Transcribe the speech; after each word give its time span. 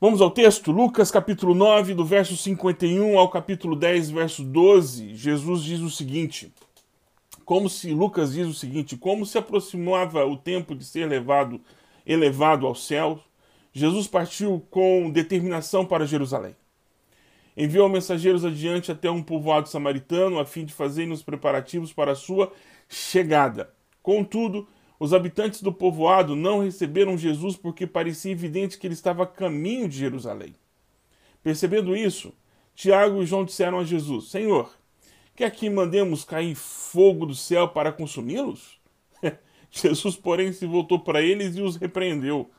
Vamos 0.00 0.20
ao 0.20 0.30
texto, 0.30 0.70
Lucas 0.70 1.10
capítulo 1.10 1.56
9, 1.56 1.92
do 1.92 2.04
verso 2.04 2.36
51 2.36 3.18
ao 3.18 3.28
capítulo 3.28 3.74
10, 3.74 4.10
verso 4.10 4.44
12. 4.44 5.16
Jesus 5.16 5.64
diz 5.64 5.80
o 5.80 5.90
seguinte: 5.90 6.52
Como 7.44 7.68
se 7.68 7.92
Lucas 7.92 8.32
diz 8.32 8.46
o 8.46 8.54
seguinte, 8.54 8.96
como 8.96 9.26
se 9.26 9.36
aproximava 9.36 10.24
o 10.24 10.36
tempo 10.36 10.72
de 10.72 10.84
ser 10.84 11.08
levado, 11.08 11.60
elevado 12.06 12.64
ao 12.64 12.76
céu, 12.76 13.18
Jesus 13.72 14.06
partiu 14.06 14.64
com 14.70 15.10
determinação 15.10 15.84
para 15.84 16.06
Jerusalém. 16.06 16.54
Enviou 17.56 17.88
mensageiros 17.88 18.44
adiante 18.44 18.92
até 18.92 19.10
um 19.10 19.20
povoado 19.20 19.68
samaritano 19.68 20.38
a 20.38 20.44
fim 20.44 20.64
de 20.64 20.72
fazerem 20.72 21.10
os 21.10 21.24
preparativos 21.24 21.92
para 21.92 22.12
a 22.12 22.14
sua 22.14 22.52
chegada. 22.88 23.74
Contudo, 24.00 24.68
os 25.00 25.14
habitantes 25.14 25.62
do 25.62 25.72
povoado 25.72 26.34
não 26.34 26.60
receberam 26.60 27.16
Jesus 27.16 27.56
porque 27.56 27.86
parecia 27.86 28.32
evidente 28.32 28.76
que 28.76 28.86
ele 28.86 28.94
estava 28.94 29.22
a 29.22 29.26
caminho 29.26 29.88
de 29.88 29.96
Jerusalém. 29.96 30.54
Percebendo 31.42 31.96
isso, 31.96 32.32
Tiago 32.74 33.22
e 33.22 33.26
João 33.26 33.44
disseram 33.44 33.78
a 33.78 33.84
Jesus: 33.84 34.28
Senhor, 34.28 34.72
quer 35.36 35.50
que 35.52 35.70
mandemos 35.70 36.24
cair 36.24 36.54
fogo 36.56 37.26
do 37.26 37.34
céu 37.34 37.68
para 37.68 37.92
consumi-los? 37.92 38.80
Jesus, 39.70 40.16
porém, 40.16 40.52
se 40.52 40.66
voltou 40.66 40.98
para 40.98 41.22
eles 41.22 41.56
e 41.56 41.62
os 41.62 41.76
repreendeu. 41.76 42.50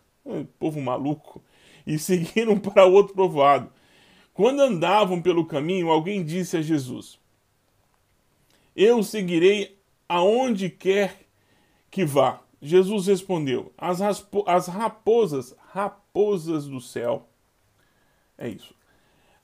Povo 0.58 0.80
maluco. 0.80 1.42
E 1.86 1.98
seguiram 2.00 2.58
para 2.60 2.86
outro 2.86 3.16
povoado. 3.16 3.72
Quando 4.34 4.62
andavam 4.62 5.22
pelo 5.22 5.46
caminho, 5.46 5.90
alguém 5.90 6.24
disse 6.24 6.56
a 6.56 6.62
Jesus: 6.62 7.20
Eu 8.74 9.04
seguirei 9.04 9.78
aonde 10.08 10.70
quer 10.70 11.29
que 11.90 12.06
vá. 12.06 12.42
Jesus 12.62 13.08
respondeu: 13.08 13.72
as, 13.78 14.02
as 14.02 14.68
raposas, 14.68 15.56
raposas 15.72 16.68
do 16.68 16.82
céu. 16.82 17.28
É 18.38 18.48
isso. 18.50 18.74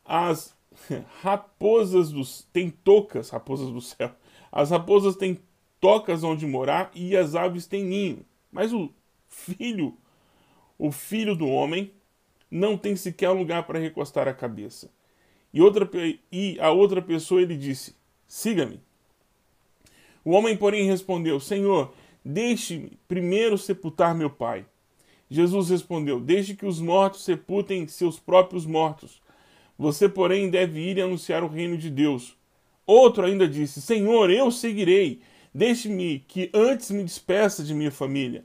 As 0.04 0.56
raposas 1.22 2.12
dos 2.12 2.48
têm 2.52 2.70
tocas, 2.70 3.30
raposas 3.30 3.72
do 3.72 3.82
céu. 3.82 4.12
As 4.52 4.70
raposas 4.70 5.16
têm 5.16 5.40
tocas 5.80 6.24
onde 6.24 6.46
morar 6.46 6.92
e 6.94 7.16
as 7.16 7.36
aves 7.36 7.68
têm 7.68 7.84
ninho. 7.84 8.26
Mas 8.52 8.74
o 8.74 8.90
filho, 9.28 9.98
o 10.78 10.92
filho 10.92 11.36
do 11.36 11.48
homem, 11.48 11.92
não 12.50 12.78
tem 12.78 12.96
sequer 12.96 13.30
lugar 13.30 13.66
para 13.66 13.80
recostar 13.80 14.28
a 14.28 14.34
cabeça. 14.34 14.90
E, 15.54 15.62
outra, 15.62 15.90
e 16.32 16.58
a 16.60 16.72
outra 16.72 17.02
pessoa 17.02 17.42
ele 17.42 17.56
disse: 17.58 17.96
Siga-me. 18.28 18.80
O 20.24 20.32
homem, 20.32 20.56
porém, 20.58 20.88
respondeu: 20.88 21.40
Senhor, 21.40 21.94
Deixe-me 22.28 22.98
primeiro 23.08 23.56
sepultar 23.56 24.16
meu 24.16 24.32
pai. 24.32 24.66
Jesus 25.30 25.70
respondeu: 25.70 26.20
Deixe 26.20 26.56
que 26.56 26.66
os 26.66 26.82
mortos 26.82 27.24
sepultem 27.24 27.88
seus 27.88 28.20
próprios 28.20 28.66
mortos. 28.66 29.22
Você, 29.78 30.10
porém, 30.10 30.50
deve 30.50 30.80
ir 30.80 30.98
e 30.98 31.02
anunciar 31.02 31.44
o 31.44 31.48
reino 31.48 31.78
de 31.78 31.90
Deus. 31.90 32.36
Outro 32.84 33.26
ainda 33.26 33.48
disse: 33.48 33.80
Senhor, 33.80 34.32
eu 34.32 34.50
seguirei. 34.50 35.22
Deixe-me 35.54 36.20
que 36.28 36.50
antes 36.52 36.90
me 36.90 37.04
despeça 37.04 37.64
de 37.64 37.76
minha 37.76 37.92
família. 37.92 38.44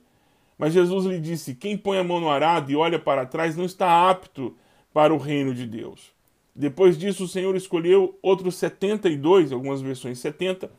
Mas 0.59 0.75
Jesus 0.75 1.07
lhe 1.07 1.19
disse: 1.19 1.55
Quem 1.55 1.75
põe 1.75 1.97
a 1.97 2.05
mão 2.05 2.21
no 2.21 2.29
arado 2.29 2.71
e 2.71 2.77
olha 2.77 2.99
para 2.99 3.25
trás 3.25 3.57
não 3.57 3.65
está 3.65 4.11
apto 4.11 4.55
para 4.93 5.15
o 5.15 5.19
reino 5.19 5.55
de 5.55 5.67
Deus. 5.67 6.13
Depois 6.55 6.99
disso, 6.99 7.25
o 7.25 7.29
Senhor 7.29 7.57
escolheu 7.57 8.19
outros 8.21 8.57
setenta 8.57 9.09
e 9.09 9.17
dois, 9.17 9.53
algumas 9.53 9.81
versões 9.81 10.19
setenta, 10.19 10.71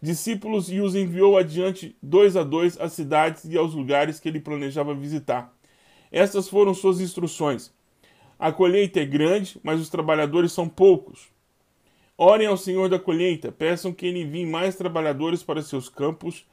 discípulos 0.00 0.70
e 0.70 0.80
os 0.80 0.94
enviou 0.94 1.36
adiante 1.36 1.96
dois 2.02 2.36
a 2.36 2.42
dois 2.42 2.78
às 2.80 2.92
cidades 2.92 3.44
e 3.44 3.56
aos 3.56 3.74
lugares 3.74 4.18
que 4.18 4.28
ele 4.28 4.40
planejava 4.40 4.94
visitar. 4.94 5.54
Estas 6.10 6.48
foram 6.48 6.74
suas 6.74 7.00
instruções. 7.00 7.72
A 8.38 8.50
colheita 8.50 9.00
é 9.00 9.04
grande, 9.04 9.60
mas 9.62 9.80
os 9.80 9.90
trabalhadores 9.90 10.52
são 10.52 10.68
poucos. 10.68 11.28
Orem 12.16 12.46
ao 12.46 12.56
Senhor 12.56 12.88
da 12.88 12.98
colheita, 12.98 13.52
peçam 13.52 13.92
que 13.92 14.06
ele 14.06 14.22
envie 14.22 14.46
mais 14.46 14.76
trabalhadores 14.76 15.42
para 15.42 15.62
seus 15.62 15.88
campos. 15.88 16.46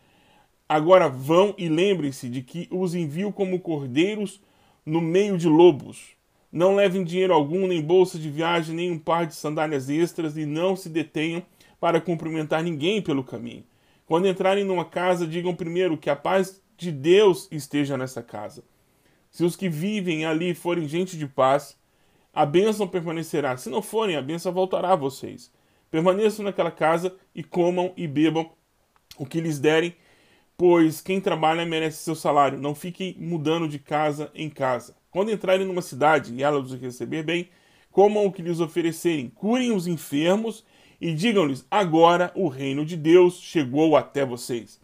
Agora 0.67 1.07
vão 1.07 1.53
e 1.57 1.69
lembrem-se 1.69 2.29
de 2.29 2.41
que 2.41 2.67
os 2.69 2.93
envio 2.93 3.31
como 3.31 3.59
cordeiros 3.59 4.41
no 4.85 5.01
meio 5.01 5.37
de 5.37 5.47
lobos. 5.47 6.15
Não 6.51 6.75
levem 6.75 7.03
dinheiro 7.03 7.33
algum, 7.33 7.67
nem 7.67 7.81
bolsa 7.81 8.17
de 8.17 8.29
viagem, 8.29 8.75
nem 8.75 8.91
um 8.91 8.99
par 8.99 9.25
de 9.25 9.35
sandálias 9.35 9.89
extras, 9.89 10.37
e 10.37 10.45
não 10.45 10.75
se 10.75 10.89
detenham 10.89 11.43
para 11.79 12.01
cumprimentar 12.01 12.63
ninguém 12.63 13.01
pelo 13.01 13.23
caminho. 13.23 13.63
Quando 14.05 14.27
entrarem 14.27 14.63
numa 14.63 14.85
casa, 14.85 15.27
digam 15.27 15.55
primeiro 15.55 15.97
que 15.97 16.09
a 16.09 16.15
paz 16.15 16.61
de 16.77 16.91
Deus 16.91 17.47
esteja 17.51 17.97
nessa 17.97 18.23
casa. 18.23 18.63
Se 19.29 19.43
os 19.43 19.55
que 19.55 19.69
vivem 19.69 20.25
ali 20.25 20.53
forem 20.53 20.87
gente 20.87 21.17
de 21.17 21.27
paz, 21.27 21.77
a 22.33 22.45
bênção 22.45 22.87
permanecerá. 22.87 23.57
Se 23.57 23.69
não 23.69 23.81
forem, 23.81 24.15
a 24.15 24.21
bênção 24.21 24.53
voltará 24.53 24.93
a 24.93 24.95
vocês. 24.95 25.51
Permaneçam 25.89 26.45
naquela 26.45 26.71
casa 26.71 27.15
e 27.33 27.43
comam 27.43 27.93
e 27.97 28.07
bebam 28.07 28.49
o 29.17 29.25
que 29.25 29.41
lhes 29.41 29.59
derem, 29.59 29.95
pois 30.55 31.01
quem 31.01 31.19
trabalha 31.19 31.65
merece 31.65 32.03
seu 32.03 32.15
salário. 32.15 32.59
Não 32.59 32.75
fiquem 32.75 33.15
mudando 33.19 33.67
de 33.67 33.79
casa 33.79 34.31
em 34.35 34.49
casa. 34.49 34.95
Quando 35.09 35.31
entrarem 35.31 35.65
numa 35.65 35.81
cidade 35.81 36.33
e 36.33 36.43
ela 36.43 36.59
os 36.59 36.73
receber 36.73 37.23
bem, 37.23 37.49
comam 37.91 38.25
o 38.25 38.31
que 38.31 38.41
lhes 38.41 38.59
oferecerem, 38.59 39.29
curem 39.29 39.71
os 39.71 39.87
enfermos 39.87 40.63
e 40.99 41.13
digam-lhes: 41.13 41.65
agora 41.69 42.31
o 42.35 42.47
reino 42.47 42.85
de 42.85 42.95
Deus 42.95 43.39
chegou 43.39 43.95
até 43.95 44.25
vocês. 44.25 44.79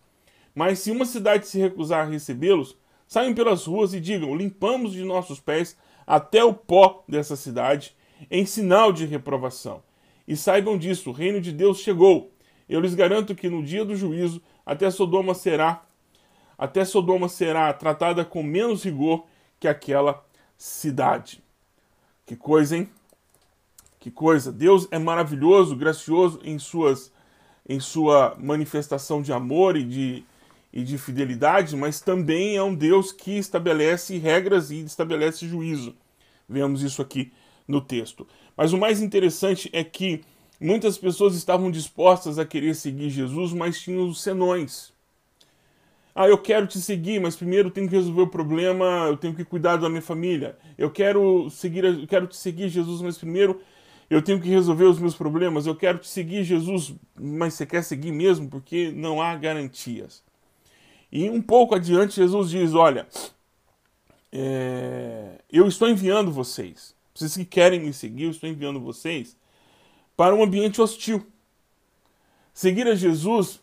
Mas 0.55 0.79
se 0.79 0.91
uma 0.91 1.05
cidade 1.05 1.47
se 1.47 1.59
recusar 1.59 2.05
a 2.05 2.09
recebê-los, 2.09 2.77
saiam 3.07 3.33
pelas 3.33 3.65
ruas 3.65 3.93
e 3.93 3.99
digam: 3.99 4.35
limpamos 4.35 4.93
de 4.93 5.03
nossos 5.03 5.39
pés 5.39 5.77
até 6.05 6.43
o 6.43 6.53
pó 6.53 7.03
dessa 7.07 7.35
cidade, 7.35 7.95
em 8.29 8.45
sinal 8.45 8.91
de 8.91 9.05
reprovação. 9.05 9.81
E 10.27 10.35
saibam 10.35 10.77
disso: 10.77 11.09
o 11.09 11.13
reino 11.13 11.41
de 11.41 11.51
Deus 11.51 11.79
chegou. 11.79 12.31
Eu 12.69 12.79
lhes 12.79 12.95
garanto 12.95 13.35
que 13.35 13.49
no 13.49 13.63
dia 13.63 13.83
do 13.83 13.95
juízo, 13.95 14.41
até 14.65 14.89
Sodoma 14.89 15.33
será 15.33 15.83
até 16.57 16.85
Sodoma 16.85 17.27
será 17.27 17.73
tratada 17.73 18.23
com 18.23 18.41
menos 18.41 18.83
rigor 18.83 19.25
que 19.59 19.67
aquela 19.67 20.23
cidade. 20.57 21.43
Que 22.25 22.35
coisa, 22.35 22.77
hein? 22.77 22.89
Que 24.03 24.11
coisa! 24.11 24.51
Deus 24.51 24.85
é 24.91 24.99
maravilhoso, 24.99 25.77
gracioso 25.77 26.37
em 26.43 26.59
suas 26.59 27.09
em 27.65 27.79
sua 27.79 28.35
manifestação 28.37 29.21
de 29.21 29.31
amor 29.31 29.77
e 29.77 29.83
de, 29.85 30.25
e 30.73 30.83
de 30.83 30.97
fidelidade, 30.97 31.73
mas 31.77 32.01
também 32.01 32.57
é 32.57 32.61
um 32.61 32.75
Deus 32.75 33.13
que 33.13 33.37
estabelece 33.37 34.17
regras 34.17 34.71
e 34.71 34.81
estabelece 34.83 35.47
juízo. 35.47 35.95
Vemos 36.49 36.81
isso 36.81 37.01
aqui 37.01 37.31
no 37.65 37.79
texto. 37.79 38.27
Mas 38.57 38.73
o 38.73 38.77
mais 38.77 39.01
interessante 39.01 39.69
é 39.71 39.85
que 39.85 40.19
muitas 40.59 40.97
pessoas 40.97 41.33
estavam 41.33 41.71
dispostas 41.71 42.37
a 42.37 42.43
querer 42.45 42.75
seguir 42.75 43.09
Jesus, 43.09 43.53
mas 43.53 43.79
tinham 43.79 44.05
os 44.05 44.21
senões. 44.21 44.91
Ah, 46.13 46.27
eu 46.27 46.37
quero 46.37 46.67
te 46.67 46.81
seguir, 46.81 47.21
mas 47.21 47.37
primeiro 47.37 47.71
tenho 47.71 47.87
que 47.87 47.95
resolver 47.95 48.23
o 48.23 48.27
problema, 48.27 49.05
eu 49.07 49.15
tenho 49.15 49.33
que 49.33 49.45
cuidar 49.45 49.77
da 49.77 49.87
minha 49.87 50.01
família. 50.01 50.57
Eu 50.77 50.91
quero 50.91 51.49
seguir, 51.49 51.85
eu 51.85 52.05
quero 52.05 52.27
te 52.27 52.35
seguir, 52.35 52.67
Jesus, 52.67 53.01
mas 53.01 53.17
primeiro 53.17 53.61
eu 54.09 54.21
tenho 54.21 54.41
que 54.41 54.49
resolver 54.49 54.85
os 54.85 54.99
meus 54.99 55.15
problemas, 55.15 55.65
eu 55.65 55.75
quero 55.75 55.97
te 55.97 56.07
seguir, 56.07 56.43
Jesus, 56.43 56.93
mas 57.15 57.53
você 57.53 57.65
quer 57.65 57.83
seguir 57.83 58.11
mesmo? 58.11 58.49
Porque 58.49 58.91
não 58.91 59.21
há 59.21 59.35
garantias. 59.35 60.23
E 61.11 61.29
um 61.29 61.41
pouco 61.41 61.75
adiante, 61.75 62.15
Jesus 62.15 62.49
diz: 62.49 62.73
Olha, 62.73 63.07
é, 64.31 65.41
eu 65.51 65.67
estou 65.67 65.87
enviando 65.87 66.31
vocês, 66.31 66.95
vocês 67.13 67.35
que 67.35 67.45
querem 67.45 67.79
me 67.79 67.93
seguir, 67.93 68.23
eu 68.23 68.31
estou 68.31 68.49
enviando 68.49 68.79
vocês 68.79 69.37
para 70.17 70.33
um 70.33 70.43
ambiente 70.43 70.81
hostil. 70.81 71.25
Seguir 72.53 72.87
a 72.87 72.95
Jesus 72.95 73.59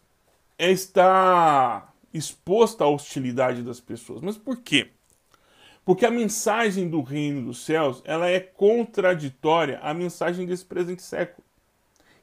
é 0.59 0.71
estar 0.71 1.95
exposto 2.13 2.83
à 2.83 2.89
hostilidade 2.89 3.63
das 3.63 3.81
pessoas. 3.81 4.21
Mas 4.21 4.37
por 4.37 4.57
quê? 4.59 4.91
Porque 5.85 6.05
a 6.05 6.11
mensagem 6.11 6.89
do 6.89 7.01
reino 7.01 7.47
dos 7.47 7.65
céus, 7.65 8.03
ela 8.05 8.29
é 8.29 8.39
contraditória 8.39 9.79
à 9.81 9.95
mensagem 9.95 10.47
desse 10.47 10.65
presente 10.65 11.03
século. 11.03 11.45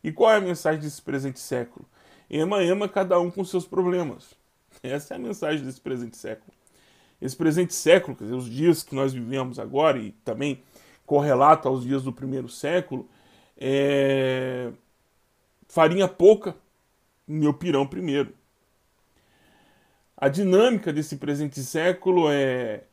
E 0.04 0.12
qual 0.12 0.32
é 0.32 0.38
a 0.38 0.42
mensagem 0.42 0.80
desse 0.80 1.02
presente 1.02 1.40
século? 1.40 1.86
Ema, 2.30 2.64
ema, 2.64 2.88
cada 2.88 3.20
um 3.20 3.32
com 3.32 3.44
seus 3.44 3.66
problemas. 3.66 4.36
Essa 4.84 5.16
é 5.16 5.18
a 5.18 5.20
mensagem 5.20 5.66
desse 5.66 5.82
presente 5.82 6.18
século. 6.18 6.54
Esse 7.22 7.36
presente 7.36 7.74
século, 7.74 8.16
quer 8.16 8.26
dizer, 8.26 8.36
os 8.36 8.50
dias 8.50 8.84
que 8.84 8.94
nós 8.94 9.12
vivemos 9.12 9.58
agora 9.58 9.98
e 9.98 10.12
também 10.24 10.62
correlato 11.06 11.68
aos 11.68 11.84
dias 11.84 12.04
do 12.04 12.14
primeiro 12.14 12.48
século, 12.48 13.10
é... 13.58 14.72
farinha 15.68 16.08
pouca, 16.08 16.56
meu 17.28 17.54
pirão 17.54 17.88
primeiro. 17.88 18.34
A 20.16 20.30
dinâmica 20.30 20.94
desse 20.94 21.18
presente 21.18 21.60
século 21.62 22.30
é 22.30 22.84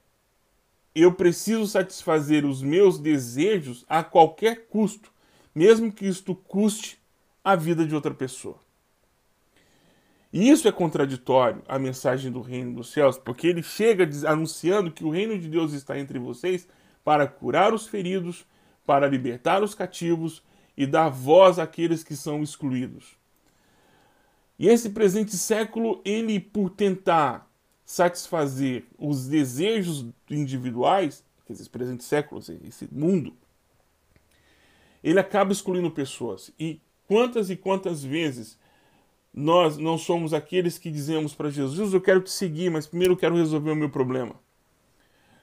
eu 0.94 1.12
preciso 1.12 1.66
satisfazer 1.66 2.44
os 2.44 2.62
meus 2.62 2.98
desejos 2.98 3.84
a 3.88 4.04
qualquer 4.04 4.66
custo, 4.68 5.10
mesmo 5.54 5.92
que 5.92 6.06
isto 6.06 6.34
custe 6.34 6.98
a 7.42 7.56
vida 7.56 7.84
de 7.84 7.94
outra 7.94 8.14
pessoa. 8.14 8.58
E 10.32 10.50
isso 10.50 10.66
é 10.66 10.72
contraditório 10.72 11.62
à 11.68 11.78
mensagem 11.78 12.30
do 12.30 12.40
reino 12.40 12.74
dos 12.74 12.90
céus, 12.90 13.16
porque 13.16 13.46
ele 13.46 13.62
chega 13.62 14.08
anunciando 14.28 14.90
que 14.90 15.04
o 15.04 15.10
reino 15.10 15.38
de 15.38 15.48
Deus 15.48 15.72
está 15.72 15.98
entre 15.98 16.18
vocês, 16.18 16.66
para 17.04 17.26
curar 17.26 17.74
os 17.74 17.86
feridos, 17.86 18.46
para 18.86 19.06
libertar 19.06 19.62
os 19.62 19.74
cativos 19.74 20.42
e 20.76 20.86
dar 20.86 21.08
voz 21.08 21.58
àqueles 21.58 22.02
que 22.02 22.16
são 22.16 22.42
excluídos. 22.42 23.16
E 24.58 24.68
esse 24.68 24.90
presente 24.90 25.36
século, 25.36 26.00
ele, 26.04 26.40
por 26.40 26.70
tentar 26.70 27.48
satisfazer 27.84 28.84
os 28.98 29.26
desejos 29.26 30.06
individuais, 30.30 31.24
esse 31.48 31.68
presente 31.68 32.02
século, 32.02 32.40
esse 32.40 32.88
mundo, 32.90 33.34
ele 35.02 35.20
acaba 35.20 35.52
excluindo 35.52 35.90
pessoas. 35.90 36.50
E 36.58 36.80
quantas 37.06 37.50
e 37.50 37.56
quantas 37.56 38.02
vezes 38.02 38.58
nós 39.32 39.76
não 39.76 39.98
somos 39.98 40.32
aqueles 40.32 40.78
que 40.78 40.90
dizemos 40.90 41.34
para 41.34 41.50
Jesus, 41.50 41.92
eu 41.92 42.00
quero 42.00 42.20
te 42.20 42.30
seguir, 42.30 42.70
mas 42.70 42.86
primeiro 42.86 43.12
eu 43.12 43.18
quero 43.18 43.36
resolver 43.36 43.72
o 43.72 43.76
meu 43.76 43.90
problema. 43.90 44.36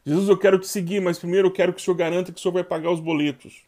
Jesus, 0.04 0.30
eu 0.30 0.38
quero 0.38 0.58
te 0.58 0.68
seguir, 0.68 1.00
mas 1.00 1.20
primeiro 1.20 1.50
eu 1.50 1.52
quero 1.52 1.74
que 1.74 1.80
o 1.80 1.84
Senhor 1.84 1.96
garanta 1.96 2.32
que 2.32 2.40
o 2.40 2.42
Senhor 2.42 2.54
vai 2.54 2.64
pagar 2.64 2.90
os 2.90 3.00
boletos. 3.00 3.64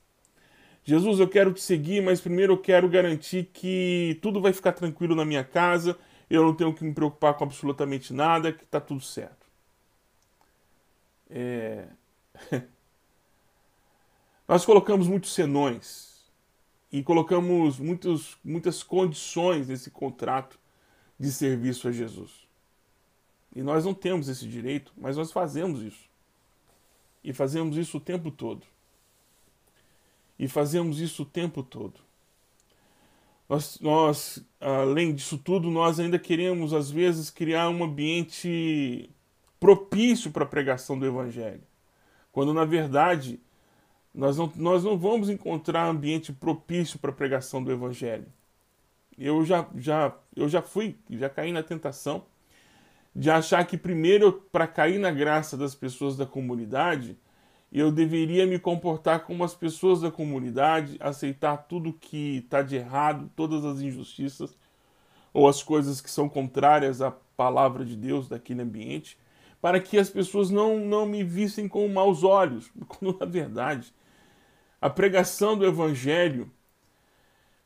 Jesus, 0.84 1.20
eu 1.20 1.28
quero 1.28 1.54
te 1.54 1.62
seguir, 1.62 2.02
mas 2.02 2.20
primeiro 2.20 2.54
eu 2.54 2.58
quero 2.58 2.90
garantir 2.90 3.50
que 3.54 4.18
tudo 4.22 4.42
vai 4.42 4.52
ficar 4.52 4.72
tranquilo 4.72 5.16
na 5.16 5.24
minha 5.24 5.44
casa, 5.44 5.98
eu 6.34 6.44
não 6.44 6.56
tenho 6.56 6.74
que 6.74 6.84
me 6.84 6.92
preocupar 6.92 7.36
com 7.36 7.44
absolutamente 7.44 8.12
nada, 8.12 8.52
que 8.52 8.64
está 8.64 8.82
tudo 8.82 9.02
certo. 9.02 9.46
É... 11.30 11.88
Nós 14.48 14.66
colocamos 14.66 15.08
muitos 15.08 15.32
senões 15.32 16.26
e 16.92 17.04
colocamos 17.04 17.78
muitos, 17.80 18.36
muitas 18.44 18.82
condições 18.82 19.68
nesse 19.68 19.92
contrato 19.92 20.60
de 21.20 21.32
serviço 21.32 21.88
a 21.88 21.92
Jesus. 21.92 22.32
E 23.56 23.62
nós 23.62 23.86
não 23.86 23.94
temos 23.94 24.28
esse 24.28 24.48
direito, 24.48 24.92
mas 24.98 25.16
nós 25.16 25.32
fazemos 25.32 25.82
isso. 25.82 26.10
E 27.24 27.32
fazemos 27.32 27.78
isso 27.78 27.98
o 27.98 28.02
tempo 28.02 28.32
todo. 28.32 28.66
E 30.38 30.48
fazemos 30.48 31.00
isso 31.00 31.22
o 31.22 31.26
tempo 31.26 31.62
todo. 31.64 32.00
Nós, 33.48 33.80
nós, 33.80 34.46
além 34.60 35.14
disso 35.14 35.38
tudo, 35.38 35.70
nós 35.70 36.00
ainda 36.00 36.18
queremos, 36.18 36.74
às 36.74 36.90
vezes, 36.90 37.30
criar 37.30 37.70
um 37.70 37.84
ambiente 37.84 39.10
propício 39.60 40.32
para 40.32 40.44
a 40.44 40.48
pregação 40.48 40.98
do 40.98 41.06
Evangelho. 41.06 41.62
Quando, 42.32 42.54
na 42.54 42.66
verdade, 42.66 43.40
nós 44.14 44.38
não, 44.38 44.52
nós 44.56 44.84
não 44.84 44.98
vamos 44.98 45.30
encontrar 45.30 45.88
ambiente 45.88 46.32
propício 46.32 47.00
para 47.00 47.12
a 47.12 47.14
pregação 47.14 47.64
do 47.64 47.72
Evangelho. 47.72 48.26
Eu 49.18 49.46
já, 49.46 49.68
já, 49.76 50.16
eu 50.36 50.50
já 50.50 50.62
fui, 50.62 50.98
já 51.10 51.30
caí 51.30 51.52
na 51.52 51.64
tentação 51.64 52.26
de 53.16 53.30
achar 53.30 53.64
que 53.66 53.78
primeiro, 53.78 54.34
para 54.52 54.66
cair 54.68 54.98
na 55.00 55.12
graça 55.12 55.56
das 55.56 55.76
pessoas 55.76 56.18
da 56.18 56.26
comunidade, 56.26 57.18
eu 57.74 57.92
deveria 57.92 58.46
me 58.46 58.60
comportar 58.60 59.22
como 59.22 59.44
as 59.44 59.56
pessoas 59.56 60.02
da 60.02 60.12
comunidade, 60.12 60.96
aceitar 61.00 61.58
tudo 61.58 61.92
que 61.92 62.38
está 62.38 62.62
de 62.62 62.76
errado, 62.76 63.32
todas 63.36 63.66
as 63.66 63.82
injustiças 63.82 64.56
ou 65.34 65.48
as 65.48 65.64
coisas 65.64 66.00
que 66.00 66.12
são 66.12 66.30
contrárias 66.30 67.02
à 67.02 67.10
palavra 67.12 67.84
de 67.84 67.96
Deus 67.96 68.30
daquele 68.30 68.62
ambiente, 68.62 69.18
para 69.60 69.80
que 69.80 69.98
as 69.98 70.10
pessoas 70.10 70.52
não, 70.52 70.78
não 70.78 71.08
me 71.08 71.24
vissem 71.24 71.68
com 71.68 71.88
maus 71.88 72.24
olhos, 72.24 72.72
quando 72.88 73.18
na 73.20 73.26
verdade 73.26 73.92
a 74.80 74.90
pregação 74.90 75.58
do 75.58 75.66
evangelho 75.66 76.52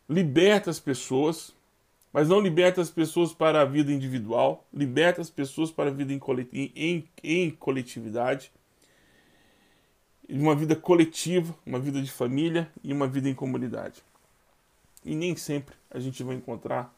liberta 0.07 0.69
as 0.69 0.79
pessoas, 0.79 1.53
mas 2.13 2.29
não 2.29 2.39
liberta 2.39 2.79
as 2.79 2.89
pessoas 2.89 3.33
para 3.33 3.61
a 3.61 3.65
vida 3.65 3.91
individual, 3.91 4.65
liberta 4.73 5.19
as 5.19 5.29
pessoas 5.29 5.69
para 5.69 5.89
a 5.89 5.93
vida 5.93 6.13
em, 6.13 6.71
em, 6.75 7.09
em 7.21 7.49
coletividade, 7.49 8.51
uma 10.29 10.55
vida 10.55 10.75
coletiva, 10.75 11.55
uma 11.65 11.79
vida 11.79 12.01
de 12.01 12.11
família 12.11 12.69
e 12.83 12.91
uma 12.91 13.07
vida 13.07 13.29
em 13.29 13.33
comunidade. 13.33 14.03
E 15.05 15.15
nem 15.15 15.35
sempre 15.35 15.75
a 15.89 15.99
gente 15.99 16.21
vai 16.23 16.35
encontrar 16.35 16.93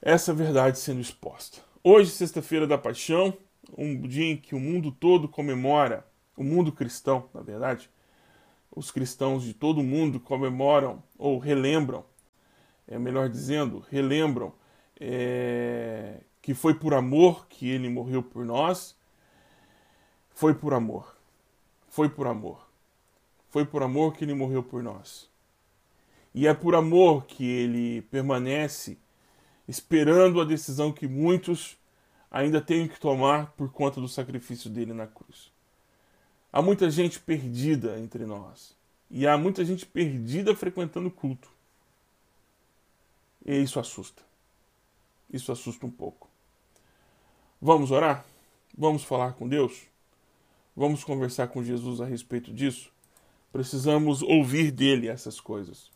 essa 0.00 0.32
verdade 0.32 0.78
sendo 0.78 1.00
exposta. 1.00 1.60
Hoje, 1.82 2.10
sexta-feira 2.10 2.66
da 2.66 2.78
Paixão, 2.78 3.36
um 3.76 4.00
dia 4.00 4.26
em 4.26 4.36
que 4.36 4.54
o 4.54 4.60
mundo 4.60 4.92
todo 4.92 5.28
comemora, 5.28 6.06
o 6.36 6.44
mundo 6.44 6.70
cristão, 6.70 7.28
na 7.34 7.40
verdade, 7.40 7.90
os 8.70 8.90
cristãos 8.90 9.42
de 9.42 9.52
todo 9.52 9.80
o 9.80 9.84
mundo 9.84 10.20
comemoram 10.20 11.02
ou 11.18 11.38
relembram, 11.38 12.04
é 12.86 12.98
melhor 12.98 13.28
dizendo, 13.28 13.84
relembram 13.90 14.52
é, 15.00 16.20
que 16.40 16.54
foi 16.54 16.74
por 16.74 16.94
amor 16.94 17.46
que 17.48 17.68
ele 17.68 17.88
morreu 17.88 18.22
por 18.22 18.44
nós. 18.44 18.96
Foi 20.30 20.54
por 20.54 20.72
amor. 20.72 21.17
Foi 21.98 22.08
por 22.08 22.28
amor. 22.28 22.64
Foi 23.48 23.66
por 23.66 23.82
amor 23.82 24.14
que 24.14 24.24
ele 24.24 24.32
morreu 24.32 24.62
por 24.62 24.84
nós. 24.84 25.28
E 26.32 26.46
é 26.46 26.54
por 26.54 26.76
amor 26.76 27.24
que 27.26 27.44
ele 27.44 28.02
permanece 28.02 28.96
esperando 29.66 30.40
a 30.40 30.44
decisão 30.44 30.92
que 30.92 31.08
muitos 31.08 31.76
ainda 32.30 32.60
têm 32.60 32.86
que 32.86 33.00
tomar 33.00 33.50
por 33.56 33.72
conta 33.72 34.00
do 34.00 34.06
sacrifício 34.06 34.70
dele 34.70 34.92
na 34.92 35.08
cruz. 35.08 35.50
Há 36.52 36.62
muita 36.62 36.88
gente 36.88 37.18
perdida 37.18 37.98
entre 37.98 38.24
nós. 38.24 38.76
E 39.10 39.26
há 39.26 39.36
muita 39.36 39.64
gente 39.64 39.84
perdida 39.84 40.54
frequentando 40.54 41.08
o 41.08 41.10
culto. 41.10 41.50
E 43.44 43.60
isso 43.60 43.80
assusta. 43.80 44.22
Isso 45.32 45.50
assusta 45.50 45.84
um 45.84 45.90
pouco. 45.90 46.30
Vamos 47.60 47.90
orar? 47.90 48.24
Vamos 48.72 49.02
falar 49.02 49.32
com 49.32 49.48
Deus? 49.48 49.88
Vamos 50.78 51.02
conversar 51.02 51.48
com 51.48 51.60
Jesus 51.60 52.00
a 52.00 52.04
respeito 52.04 52.52
disso? 52.54 52.92
Precisamos 53.50 54.22
ouvir 54.22 54.70
dele 54.70 55.08
essas 55.08 55.40
coisas. 55.40 55.90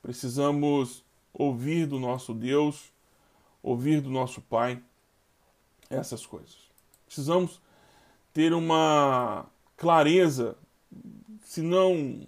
Precisamos 0.00 1.04
ouvir 1.32 1.84
do 1.84 1.98
nosso 1.98 2.32
Deus, 2.32 2.92
ouvir 3.60 4.00
do 4.00 4.10
nosso 4.10 4.40
Pai 4.40 4.80
essas 5.90 6.24
coisas. 6.24 6.56
Precisamos 7.04 7.60
ter 8.32 8.52
uma 8.52 9.46
clareza, 9.76 10.56
se 11.42 11.60
não, 11.60 12.24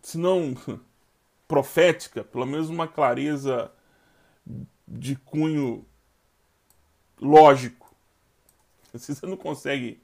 se 0.00 0.16
não 0.16 0.54
profética, 1.46 2.24
pelo 2.24 2.46
menos 2.46 2.70
uma 2.70 2.88
clareza 2.88 3.70
de 4.88 5.14
cunho 5.14 5.84
lógico. 7.20 7.94
Se 8.94 9.14
você 9.14 9.26
não 9.26 9.36
consegue 9.36 10.00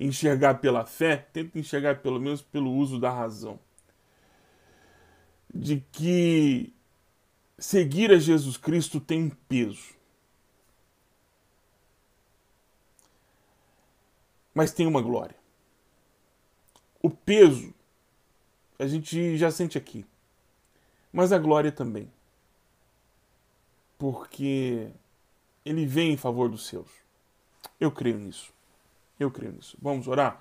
enxergar 0.00 0.54
pela 0.54 0.84
fé, 0.84 1.16
tenta 1.32 1.58
enxergar 1.58 2.00
pelo 2.00 2.18
menos 2.18 2.42
pelo 2.42 2.72
uso 2.72 2.98
da 2.98 3.10
razão. 3.10 3.60
De 5.54 5.84
que 5.92 6.72
seguir 7.58 8.10
a 8.10 8.18
Jesus 8.18 8.56
Cristo 8.56 8.98
tem 8.98 9.24
um 9.24 9.30
peso. 9.30 10.00
mas 14.54 14.72
tem 14.72 14.86
uma 14.86 15.00
glória. 15.00 15.36
O 17.02 17.08
peso 17.08 17.72
a 18.78 18.86
gente 18.86 19.36
já 19.36 19.50
sente 19.50 19.78
aqui, 19.78 20.04
mas 21.12 21.32
a 21.32 21.38
glória 21.38 21.72
também, 21.72 22.10
porque 23.98 24.90
ele 25.64 25.86
vem 25.86 26.12
em 26.12 26.16
favor 26.16 26.48
dos 26.48 26.66
seus. 26.66 26.90
Eu 27.78 27.90
creio 27.90 28.18
nisso. 28.18 28.52
Eu 29.20 29.30
creio 29.30 29.52
nisso. 29.52 29.76
Vamos 29.80 30.08
orar? 30.08 30.40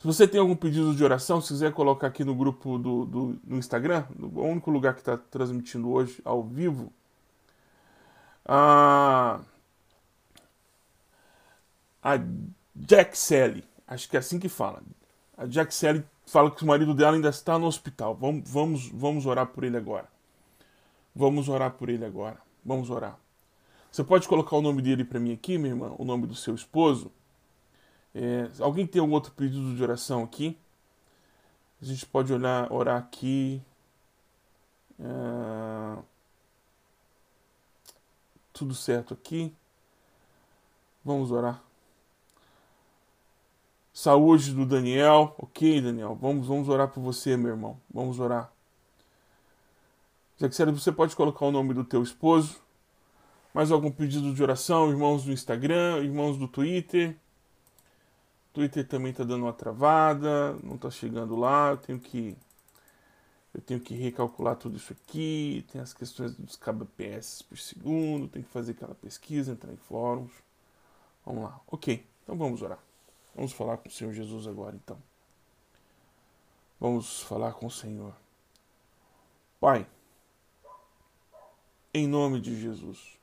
Se 0.00 0.06
você 0.06 0.26
tem 0.26 0.40
algum 0.40 0.56
pedido 0.56 0.94
de 0.94 1.04
oração, 1.04 1.40
se 1.40 1.48
quiser 1.48 1.72
colocar 1.72 2.08
aqui 2.08 2.24
no 2.24 2.34
grupo 2.34 2.76
do, 2.78 3.04
do 3.04 3.40
no 3.44 3.56
Instagram, 3.56 4.04
o 4.18 4.42
único 4.42 4.70
lugar 4.70 4.94
que 4.94 5.00
está 5.00 5.16
transmitindo 5.16 5.90
hoje 5.90 6.20
ao 6.24 6.42
vivo, 6.42 6.92
a, 8.44 9.40
a 12.02 12.18
Jack 12.74 13.16
Sally, 13.16 13.62
acho 13.86 14.08
que 14.08 14.16
é 14.16 14.18
assim 14.18 14.38
que 14.38 14.48
fala. 14.48 14.82
A 15.36 15.46
Jack 15.46 15.72
Sally 15.72 16.04
fala 16.26 16.50
que 16.50 16.64
o 16.64 16.66
marido 16.66 16.94
dela 16.94 17.16
ainda 17.16 17.28
está 17.28 17.58
no 17.58 17.66
hospital. 17.66 18.14
Vamos, 18.14 18.50
vamos, 18.50 18.88
vamos 18.88 19.26
orar 19.26 19.46
por 19.46 19.64
ele 19.64 19.76
agora. 19.76 20.08
Vamos 21.14 21.48
orar 21.48 21.72
por 21.72 21.88
ele 21.88 22.04
agora. 22.04 22.38
Vamos 22.64 22.90
orar. 22.90 23.18
Você 23.92 24.02
pode 24.02 24.26
colocar 24.26 24.56
o 24.56 24.62
nome 24.62 24.80
dele 24.80 25.04
para 25.04 25.20
mim 25.20 25.32
aqui, 25.32 25.58
minha 25.58 25.74
irmã? 25.74 25.94
O 25.98 26.04
nome 26.04 26.26
do 26.26 26.34
seu 26.34 26.54
esposo? 26.54 27.12
É, 28.14 28.48
alguém 28.60 28.86
tem 28.86 29.00
algum 29.00 29.14
outro 29.14 29.32
pedido 29.32 29.74
de 29.74 29.82
oração 29.82 30.24
aqui? 30.24 30.58
A 31.80 31.84
gente 31.84 32.04
pode 32.06 32.32
olhar, 32.32 32.70
orar 32.72 32.98
aqui. 32.98 33.62
É, 34.98 36.02
tudo 38.52 38.74
certo 38.74 39.14
aqui. 39.14 39.52
Vamos 41.04 41.30
orar. 41.30 41.62
Saúde 43.92 44.52
do 44.52 44.66
Daniel. 44.66 45.34
Ok, 45.38 45.80
Daniel. 45.80 46.14
Vamos, 46.14 46.46
vamos 46.46 46.68
orar 46.68 46.88
por 46.88 47.00
você, 47.00 47.36
meu 47.36 47.50
irmão. 47.50 47.80
Vamos 47.92 48.18
orar. 48.18 48.52
Jaxera, 50.38 50.72
você 50.72 50.90
pode 50.90 51.14
colocar 51.14 51.44
o 51.44 51.52
nome 51.52 51.74
do 51.74 51.84
teu 51.84 52.02
esposo. 52.02 52.60
Mais 53.52 53.70
algum 53.70 53.90
pedido 53.90 54.32
de 54.32 54.42
oração? 54.42 54.90
Irmãos 54.90 55.24
do 55.24 55.32
Instagram, 55.32 56.02
irmãos 56.02 56.38
do 56.38 56.48
Twitter. 56.48 57.16
Twitter 58.52 58.86
também 58.86 59.12
tá 59.12 59.24
dando 59.24 59.44
uma 59.44 59.52
travada, 59.52 60.54
não 60.62 60.76
tá 60.76 60.90
chegando 60.90 61.36
lá, 61.36 61.70
eu 61.70 61.76
tenho 61.76 62.00
que 62.00 62.36
eu 63.52 63.60
tenho 63.60 63.80
que 63.80 63.94
recalcular 63.94 64.56
tudo 64.56 64.76
isso 64.76 64.92
aqui, 64.92 65.66
tem 65.72 65.80
as 65.80 65.92
questões 65.92 66.34
dos 66.36 66.56
kbps 66.56 67.42
por 67.42 67.58
segundo, 67.58 68.28
tem 68.28 68.42
que 68.42 68.48
fazer 68.48 68.72
aquela 68.72 68.94
pesquisa, 68.94 69.52
entrar 69.52 69.72
em 69.72 69.76
fóruns. 69.76 70.30
Vamos 71.26 71.44
lá. 71.44 71.60
OK. 71.66 72.06
Então 72.22 72.36
vamos 72.38 72.62
orar. 72.62 72.78
Vamos 73.34 73.52
falar 73.52 73.76
com 73.78 73.88
o 73.88 73.92
Senhor 73.92 74.12
Jesus 74.12 74.46
agora 74.46 74.76
então. 74.76 74.96
Vamos 76.78 77.22
falar 77.22 77.52
com 77.54 77.66
o 77.66 77.70
Senhor. 77.70 78.14
Pai, 79.60 79.86
em 81.92 82.06
nome 82.06 82.40
de 82.40 82.58
Jesus, 82.58 83.18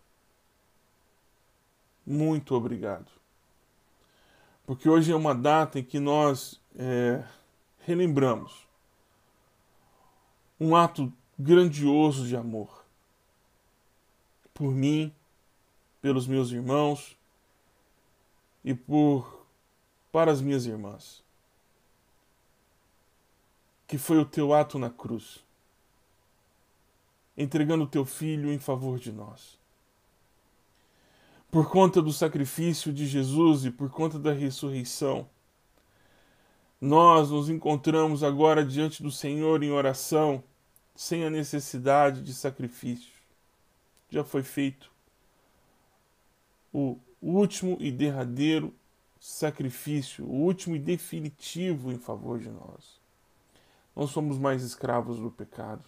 muito 2.06 2.54
obrigado. 2.54 3.10
Porque 4.68 4.90
hoje 4.90 5.14
é 5.14 5.16
uma 5.16 5.34
data 5.34 5.80
em 5.80 5.84
que 5.84 5.98
nós 5.98 6.62
é, 6.76 7.24
relembramos 7.80 8.68
um 10.60 10.76
ato 10.76 11.12
grandioso 11.40 12.28
de 12.28 12.36
amor 12.36 12.84
por 14.54 14.74
mim, 14.74 15.16
pelos 16.02 16.28
meus 16.28 16.52
irmãos 16.52 17.18
e 18.62 18.74
por 18.74 19.48
para 20.12 20.34
as 20.34 20.42
minhas 20.42 20.66
irmãs. 20.66 21.24
Que 23.88 23.98
foi 23.98 24.18
o 24.18 24.26
teu 24.26 24.54
ato 24.54 24.78
na 24.78 24.90
cruz, 24.90 25.46
entregando 27.38 27.86
o 27.86 27.88
teu 27.88 28.04
filho 28.04 28.52
em 28.52 28.60
favor 28.60 29.00
de 29.00 29.14
nós. 29.14 29.57
Por 31.50 31.70
conta 31.70 32.02
do 32.02 32.12
sacrifício 32.12 32.92
de 32.92 33.06
Jesus 33.06 33.66
e 33.66 33.72
por 33.72 33.90
conta 33.90 34.20
da 34.20 34.34
ressurreição, 34.34 35.28
nós 36.80 37.32
nos 37.32 37.50
encontramos 37.50 38.24
agora 38.24 38.64
diante 38.64 39.02
do 39.02 39.12
Senhor 39.12 39.64
em 39.64 39.72
oração, 39.72 40.44
sem 40.96 41.24
a 41.24 41.30
necessidade 41.30 42.22
de 42.22 42.34
sacrifício. 42.34 43.14
Já 44.10 44.24
foi 44.24 44.44
feito 44.44 44.92
o 46.72 47.00
último 47.22 47.78
e 47.80 47.92
derradeiro 47.92 48.74
sacrifício, 49.20 50.26
o 50.26 50.44
último 50.44 50.76
e 50.76 50.80
definitivo 50.80 51.92
em 51.92 51.98
favor 51.98 52.40
de 52.40 52.50
nós. 52.50 53.00
Não 53.96 54.06
somos 54.06 54.38
mais 54.38 54.62
escravos 54.62 55.20
do 55.20 55.32
pecado. 55.32 55.84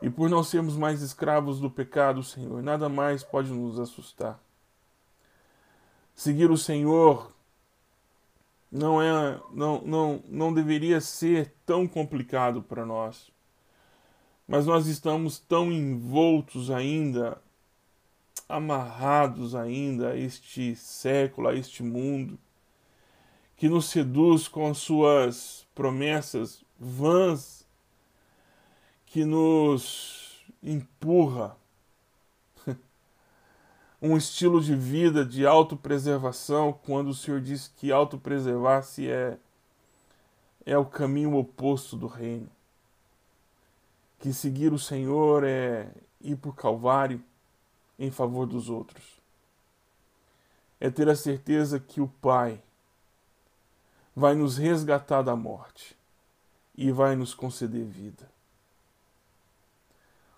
E 0.00 0.08
por 0.08 0.30
não 0.30 0.44
sermos 0.44 0.76
mais 0.76 1.02
escravos 1.02 1.60
do 1.60 1.70
pecado, 1.70 2.22
Senhor, 2.22 2.62
nada 2.62 2.88
mais 2.88 3.24
pode 3.24 3.50
nos 3.50 3.80
assustar. 3.80 4.38
Seguir 6.14 6.50
o 6.50 6.56
Senhor 6.56 7.32
não 8.70 9.00
é 9.00 9.40
não 9.52 9.80
não 9.82 10.22
não 10.28 10.54
deveria 10.54 11.00
ser 11.00 11.52
tão 11.64 11.86
complicado 11.86 12.62
para 12.62 12.84
nós. 12.84 13.30
Mas 14.46 14.66
nós 14.66 14.86
estamos 14.86 15.38
tão 15.38 15.70
envoltos 15.70 16.70
ainda, 16.70 17.36
amarrados 18.48 19.54
ainda 19.54 20.12
a 20.12 20.16
este 20.16 20.74
século, 20.74 21.48
a 21.48 21.54
este 21.54 21.82
mundo, 21.82 22.38
que 23.56 23.68
nos 23.68 23.90
seduz 23.90 24.48
com 24.48 24.72
suas 24.72 25.66
promessas 25.74 26.64
vãs, 26.80 27.57
que 29.10 29.24
nos 29.24 30.44
empurra 30.62 31.56
um 34.02 34.16
estilo 34.16 34.60
de 34.60 34.74
vida 34.74 35.24
de 35.24 35.46
autopreservação, 35.46 36.72
quando 36.72 37.08
o 37.08 37.14
Senhor 37.14 37.40
diz 37.40 37.68
que 37.68 37.90
autopreservar-se 37.90 39.10
é, 39.10 39.38
é 40.66 40.76
o 40.76 40.84
caminho 40.84 41.36
oposto 41.36 41.96
do 41.96 42.06
reino. 42.06 42.50
Que 44.18 44.32
seguir 44.32 44.72
o 44.72 44.78
Senhor 44.78 45.42
é 45.44 45.90
ir 46.20 46.36
por 46.36 46.54
Calvário 46.54 47.22
em 47.98 48.10
favor 48.10 48.46
dos 48.46 48.68
outros. 48.68 49.18
É 50.78 50.90
ter 50.90 51.08
a 51.08 51.16
certeza 51.16 51.80
que 51.80 52.00
o 52.00 52.08
Pai 52.20 52.62
vai 54.14 54.34
nos 54.34 54.58
resgatar 54.58 55.22
da 55.22 55.34
morte 55.34 55.96
e 56.76 56.92
vai 56.92 57.16
nos 57.16 57.32
conceder 57.32 57.86
vida. 57.86 58.37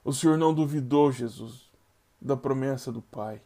O 0.04 0.12
Senhor 0.12 0.38
não 0.38 0.54
duvidou, 0.54 1.12
Jesus, 1.12 1.70
da 2.20 2.36
promessa 2.36 2.90
do 2.90 3.02
Pai. 3.02 3.40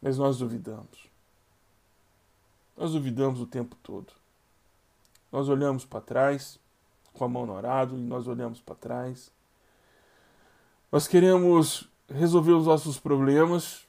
Mas 0.00 0.18
nós 0.18 0.38
duvidamos. 0.38 1.08
Nós 2.76 2.92
duvidamos 2.92 3.40
o 3.40 3.46
tempo 3.46 3.76
todo. 3.82 4.12
Nós 5.32 5.48
olhamos 5.48 5.84
para 5.84 6.00
trás, 6.00 6.58
com 7.12 7.24
a 7.24 7.28
mão 7.28 7.46
no 7.46 7.56
arado, 7.56 7.96
e 7.96 8.00
nós 8.00 8.26
olhamos 8.26 8.60
para 8.60 8.74
trás. 8.74 9.32
Nós 10.92 11.08
queremos 11.08 11.88
resolver 12.08 12.52
os 12.52 12.66
nossos 12.66 12.98
problemas 12.98 13.86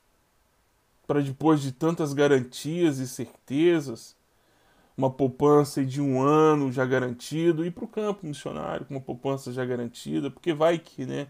para 1.05 1.21
depois 1.21 1.61
de 1.61 1.71
tantas 1.71 2.13
garantias 2.13 2.97
e 2.97 3.07
certezas, 3.07 4.15
uma 4.97 5.09
poupança 5.09 5.83
de 5.85 6.01
um 6.01 6.21
ano 6.21 6.71
já 6.71 6.85
garantido, 6.85 7.65
ir 7.65 7.71
para 7.71 7.83
o 7.83 7.87
campo 7.87 8.25
missionário 8.25 8.85
com 8.85 8.93
uma 8.93 9.01
poupança 9.01 9.51
já 9.51 9.65
garantida, 9.65 10.31
porque 10.31 10.53
vai 10.53 10.79
que, 10.79 11.05
né? 11.05 11.27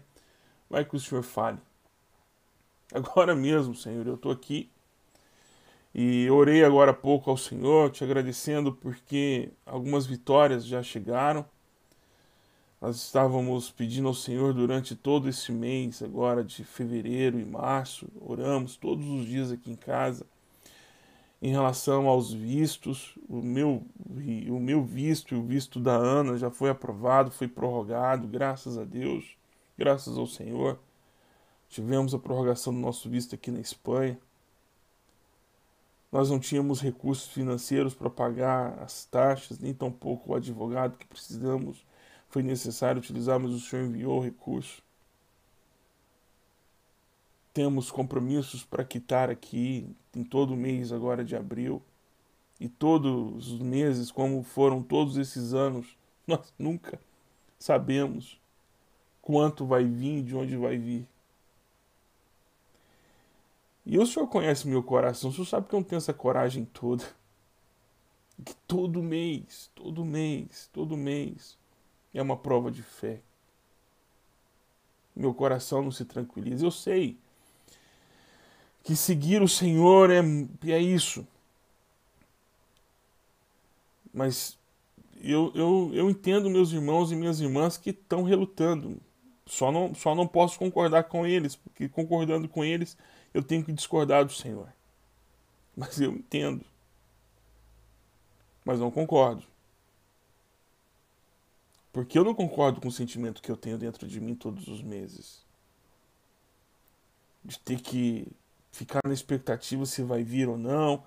Vai 0.70 0.84
que 0.84 0.96
o 0.96 1.00
Senhor 1.00 1.22
fale. 1.22 1.58
Agora 2.94 3.34
mesmo, 3.34 3.74
Senhor, 3.74 4.06
eu 4.06 4.14
estou 4.14 4.30
aqui 4.30 4.70
e 5.94 6.30
orei 6.30 6.62
agora 6.62 6.90
há 6.90 6.94
pouco 6.94 7.30
ao 7.30 7.36
Senhor, 7.38 7.90
te 7.90 8.04
agradecendo 8.04 8.72
porque 8.72 9.50
algumas 9.64 10.06
vitórias 10.06 10.64
já 10.64 10.82
chegaram. 10.82 11.44
Nós 12.80 12.96
estávamos 12.96 13.70
pedindo 13.70 14.06
ao 14.06 14.14
Senhor 14.14 14.52
durante 14.52 14.94
todo 14.94 15.28
esse 15.28 15.50
mês, 15.50 16.02
agora 16.02 16.44
de 16.44 16.62
fevereiro 16.62 17.40
e 17.40 17.44
março, 17.44 18.06
oramos 18.20 18.76
todos 18.76 19.06
os 19.08 19.26
dias 19.26 19.50
aqui 19.50 19.70
em 19.70 19.74
casa 19.74 20.26
em 21.46 21.50
relação 21.50 22.08
aos 22.08 22.32
vistos. 22.32 23.16
O 23.28 23.40
meu, 23.40 23.86
o 24.48 24.58
meu 24.58 24.82
visto 24.82 25.32
e 25.32 25.38
o 25.38 25.44
visto 25.44 25.78
da 25.78 25.94
Ana 25.94 26.36
já 26.36 26.50
foi 26.50 26.70
aprovado, 26.70 27.30
foi 27.30 27.46
prorrogado, 27.46 28.26
graças 28.26 28.76
a 28.76 28.82
Deus, 28.82 29.36
graças 29.78 30.18
ao 30.18 30.26
Senhor. 30.26 30.76
Tivemos 31.68 32.12
a 32.12 32.18
prorrogação 32.18 32.74
do 32.74 32.80
nosso 32.80 33.08
visto 33.08 33.36
aqui 33.36 33.52
na 33.52 33.60
Espanha. 33.60 34.18
Nós 36.10 36.30
não 36.30 36.40
tínhamos 36.40 36.80
recursos 36.80 37.28
financeiros 37.28 37.94
para 37.94 38.10
pagar 38.10 38.76
as 38.82 39.04
taxas, 39.04 39.60
nem 39.60 39.72
tampouco 39.72 40.32
o 40.32 40.34
advogado 40.34 40.98
que 40.98 41.06
precisamos. 41.06 41.86
Foi 42.28 42.42
necessário 42.42 42.98
utilizar, 42.98 43.38
mas 43.38 43.52
o 43.52 43.60
Senhor 43.60 43.84
enviou 43.84 44.18
o 44.18 44.22
recurso. 44.24 44.82
Temos 47.56 47.90
compromissos 47.90 48.66
para 48.66 48.84
quitar 48.84 49.30
aqui 49.30 49.88
em 50.14 50.22
todo 50.22 50.52
o 50.52 50.56
mês 50.58 50.92
agora 50.92 51.24
de 51.24 51.34
abril. 51.34 51.82
E 52.60 52.68
todos 52.68 53.50
os 53.50 53.60
meses, 53.60 54.10
como 54.10 54.42
foram 54.42 54.82
todos 54.82 55.16
esses 55.16 55.54
anos, 55.54 55.96
nós 56.28 56.52
nunca 56.58 57.00
sabemos 57.58 58.38
quanto 59.22 59.64
vai 59.64 59.84
vir, 59.86 60.22
de 60.22 60.36
onde 60.36 60.54
vai 60.54 60.76
vir. 60.76 61.08
E 63.86 63.98
o 63.98 64.04
senhor 64.04 64.26
conhece 64.26 64.68
meu 64.68 64.82
coração, 64.82 65.30
o 65.30 65.32
senhor 65.32 65.46
sabe 65.46 65.66
que 65.66 65.74
eu 65.74 65.80
não 65.80 65.86
tenho 65.88 65.96
essa 65.96 66.12
coragem 66.12 66.66
toda. 66.66 67.04
Que 68.44 68.54
todo 68.66 69.02
mês, 69.02 69.70
todo 69.74 70.04
mês, 70.04 70.68
todo 70.74 70.94
mês 70.94 71.56
é 72.12 72.20
uma 72.20 72.36
prova 72.36 72.70
de 72.70 72.82
fé. 72.82 73.22
Meu 75.14 75.32
coração 75.32 75.80
não 75.80 75.90
se 75.90 76.04
tranquiliza. 76.04 76.66
Eu 76.66 76.70
sei 76.70 77.18
que 78.86 78.94
seguir 78.94 79.42
o 79.42 79.48
Senhor 79.48 80.10
é, 80.12 80.20
é 80.70 80.78
isso. 80.78 81.26
Mas 84.14 84.56
eu, 85.20 85.50
eu, 85.56 85.90
eu 85.92 86.08
entendo 86.08 86.48
meus 86.48 86.70
irmãos 86.70 87.10
e 87.10 87.16
minhas 87.16 87.40
irmãs 87.40 87.76
que 87.76 87.90
estão 87.90 88.22
relutando. 88.22 88.96
Só 89.44 89.72
não, 89.72 89.92
só 89.92 90.14
não 90.14 90.24
posso 90.24 90.56
concordar 90.56 91.02
com 91.04 91.26
eles, 91.26 91.56
porque 91.56 91.88
concordando 91.88 92.48
com 92.48 92.64
eles 92.64 92.96
eu 93.34 93.42
tenho 93.42 93.64
que 93.64 93.72
discordar 93.72 94.24
do 94.24 94.32
Senhor. 94.32 94.72
Mas 95.76 96.00
eu 96.00 96.12
entendo. 96.12 96.64
Mas 98.64 98.78
não 98.78 98.90
concordo. 98.92 99.42
Porque 101.92 102.16
eu 102.16 102.22
não 102.22 102.36
concordo 102.36 102.80
com 102.80 102.86
o 102.86 102.92
sentimento 102.92 103.42
que 103.42 103.50
eu 103.50 103.56
tenho 103.56 103.78
dentro 103.78 104.06
de 104.06 104.20
mim 104.20 104.36
todos 104.36 104.68
os 104.68 104.80
meses. 104.80 105.44
De 107.44 107.58
ter 107.58 107.80
que 107.80 108.28
ficar 108.76 109.00
na 109.06 109.14
expectativa 109.14 109.86
se 109.86 110.02
vai 110.02 110.22
vir 110.22 110.48
ou 110.48 110.58
não, 110.58 111.02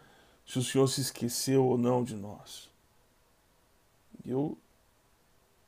se 0.45 0.59
o 0.59 0.63
Senhor 0.63 0.88
se 0.88 1.01
esqueceu 1.01 1.65
ou 1.65 1.77
não 1.77 2.03
de 2.03 2.15
nós. 2.15 2.69
Eu 4.25 4.57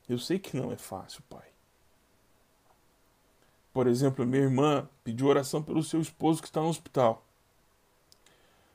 eu 0.10 0.18
sei 0.20 0.40
que 0.40 0.58
não 0.58 0.72
é 0.72 0.78
fácil, 0.78 1.22
Pai. 1.30 1.48
Por 3.74 3.88
exemplo, 3.88 4.26
minha 4.26 4.44
irmã 4.44 4.90
pediu 5.04 5.28
oração 5.28 5.64
pelo 5.64 5.82
seu 5.84 6.02
esposo 6.02 6.42
que 6.42 6.48
está 6.48 6.60
no 6.62 6.68
hospital. 6.68 7.26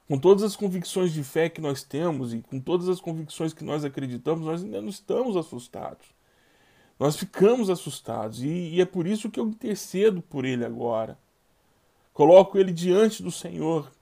com 0.08 0.18
todas 0.18 0.42
as 0.44 0.54
convicções 0.56 1.12
de 1.12 1.22
fé 1.24 1.48
que 1.48 1.60
nós 1.60 1.82
temos 1.82 2.32
e 2.32 2.40
com 2.40 2.60
todas 2.60 2.88
as 2.88 3.00
convicções 3.00 3.52
que 3.52 3.64
nós 3.64 3.84
acreditamos, 3.84 4.46
nós 4.46 4.62
ainda 4.62 4.80
não 4.80 4.88
estamos 4.88 5.36
assustados. 5.36 6.06
Nós 6.98 7.16
ficamos 7.16 7.68
assustados 7.70 8.42
e, 8.42 8.48
e 8.48 8.80
é 8.80 8.84
por 8.86 9.06
isso 9.06 9.30
que 9.30 9.40
eu 9.40 9.48
intercedo 9.48 10.22
por 10.22 10.44
ele 10.44 10.64
agora. 10.64 11.18
Coloco 12.16 12.56
ele 12.56 12.72
diante 12.72 13.22
do 13.22 13.30
Senhor. 13.30 13.92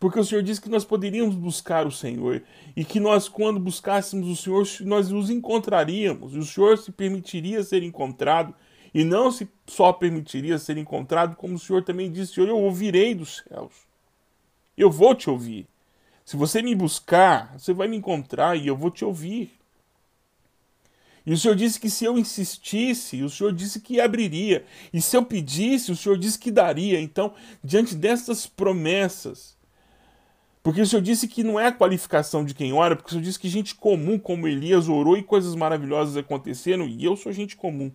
Porque 0.00 0.18
o 0.18 0.24
Senhor 0.24 0.42
disse 0.42 0.62
que 0.62 0.70
nós 0.70 0.82
poderíamos 0.82 1.34
buscar 1.34 1.86
o 1.86 1.92
Senhor 1.92 2.42
e 2.74 2.86
que 2.86 2.98
nós, 2.98 3.28
quando 3.28 3.60
buscássemos 3.60 4.26
o 4.26 4.34
Senhor, 4.34 4.66
nós 4.80 5.12
os 5.12 5.28
encontraríamos 5.28 6.34
e 6.34 6.38
o 6.38 6.42
Senhor 6.42 6.78
se 6.78 6.90
permitiria 6.90 7.62
ser 7.62 7.82
encontrado 7.82 8.54
e 8.94 9.04
não 9.04 9.30
se 9.30 9.46
só 9.66 9.92
permitiria 9.92 10.56
ser 10.56 10.78
encontrado, 10.78 11.36
como 11.36 11.56
o 11.56 11.58
Senhor 11.58 11.84
também 11.84 12.10
disse: 12.10 12.40
Eu 12.40 12.56
ouvirei 12.56 13.14
dos 13.14 13.44
céus. 13.46 13.86
Eu 14.74 14.90
vou 14.90 15.14
te 15.14 15.28
ouvir. 15.28 15.68
Se 16.24 16.34
você 16.34 16.62
me 16.62 16.74
buscar, 16.74 17.58
você 17.58 17.74
vai 17.74 17.88
me 17.88 17.98
encontrar 17.98 18.56
e 18.56 18.66
eu 18.66 18.74
vou 18.74 18.90
te 18.90 19.04
ouvir. 19.04 19.52
E 21.24 21.32
o 21.32 21.38
Senhor 21.38 21.54
disse 21.54 21.78
que 21.78 21.88
se 21.88 22.04
eu 22.04 22.18
insistisse, 22.18 23.22
o 23.22 23.30
Senhor 23.30 23.52
disse 23.52 23.80
que 23.80 24.00
abriria. 24.00 24.64
E 24.92 25.00
se 25.00 25.16
eu 25.16 25.24
pedisse, 25.24 25.92
o 25.92 25.96
Senhor 25.96 26.18
disse 26.18 26.38
que 26.38 26.50
daria. 26.50 27.00
Então, 27.00 27.32
diante 27.62 27.94
dessas 27.94 28.46
promessas, 28.46 29.56
porque 30.62 30.80
o 30.80 30.86
Senhor 30.86 31.02
disse 31.02 31.26
que 31.26 31.42
não 31.42 31.58
é 31.58 31.66
a 31.66 31.72
qualificação 31.72 32.44
de 32.44 32.54
quem 32.54 32.72
ora, 32.72 32.94
porque 32.94 33.08
o 33.08 33.10
Senhor 33.10 33.22
disse 33.22 33.38
que 33.38 33.48
gente 33.48 33.74
comum 33.74 34.18
como 34.18 34.46
Elias 34.46 34.88
orou 34.88 35.16
e 35.16 35.22
coisas 35.22 35.54
maravilhosas 35.54 36.16
aconteceram, 36.16 36.86
e 36.86 37.04
eu 37.04 37.16
sou 37.16 37.32
gente 37.32 37.56
comum. 37.56 37.90